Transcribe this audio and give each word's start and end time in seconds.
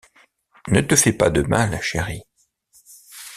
Ne 0.69 0.81
te 0.81 0.95
fais 0.95 1.13
pas 1.13 1.29
de 1.29 1.43
mal, 1.43 1.79
chéri. 1.79 2.23